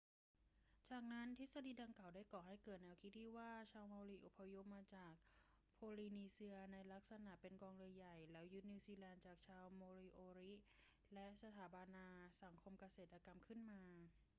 [0.89, 5.13] จากนั้นทฤษฎีดังกล่าวได้ก่อให้เกิดแนวคิดที่ว่าชาวเมารีอพยพมาจาก
[5.73, 10.51] โพลีนีเซียในลักษณะเป็นกองเรือใหญ่ แล้วยึดนิวซีแลนด์จากชาวโมริโอริ
[11.13, 12.05] และสถาปนา
[12.43, 13.81] สังคมเกษตรกรรมขึ้นมา